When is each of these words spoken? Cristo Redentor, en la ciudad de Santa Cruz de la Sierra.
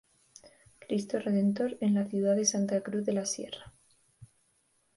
Cristo 0.79 1.19
Redentor, 1.19 1.77
en 1.79 1.93
la 1.93 2.05
ciudad 2.07 2.35
de 2.35 2.43
Santa 2.45 2.81
Cruz 2.81 3.05
de 3.05 3.13
la 3.13 3.27
Sierra. 3.27 3.71